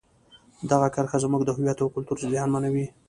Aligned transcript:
دغه 0.71 0.87
کرښه 0.95 1.17
زموږ 1.23 1.41
د 1.45 1.49
هویت 1.55 1.77
او 1.81 1.93
کلتور 1.95 2.17
زیانمنوي. 2.33 2.85